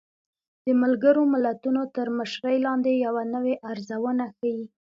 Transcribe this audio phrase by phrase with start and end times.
[0.65, 4.63] د ملګرو ملتونو تر مشرۍ لاندې يوه نوې ارزونه ښيي